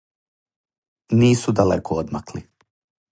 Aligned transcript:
Нису 1.19 1.51
далеко 1.53 1.99
одмакли. 1.99 2.41